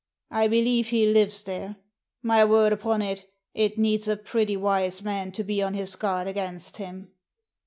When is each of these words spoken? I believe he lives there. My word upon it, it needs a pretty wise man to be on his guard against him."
I 0.31 0.47
believe 0.47 0.87
he 0.87 1.05
lives 1.05 1.43
there. 1.43 1.75
My 2.23 2.43
word 2.43 2.73
upon 2.73 3.03
it, 3.03 3.31
it 3.53 3.77
needs 3.77 4.07
a 4.07 4.17
pretty 4.17 4.57
wise 4.57 5.03
man 5.03 5.31
to 5.33 5.43
be 5.43 5.61
on 5.61 5.75
his 5.75 5.95
guard 5.95 6.27
against 6.27 6.77
him." 6.77 7.11